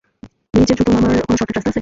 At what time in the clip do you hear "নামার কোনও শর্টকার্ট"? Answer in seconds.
0.93-1.57